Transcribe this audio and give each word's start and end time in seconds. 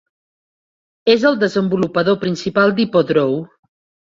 És 1.15 1.27
el 1.31 1.37
desenvolupador 1.43 2.17
principal 2.25 2.75
d'HippoDraw. 2.81 3.37